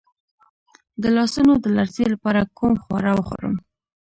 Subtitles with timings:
[1.01, 3.55] د لاسونو د لرزې لپاره کوم خواړه وخورم؟